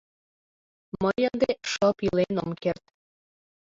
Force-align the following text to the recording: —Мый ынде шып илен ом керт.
—Мый 1.01 1.19
ынде 1.29 1.51
шып 1.71 1.97
илен 2.05 2.35
ом 2.43 2.51
керт. 2.61 2.83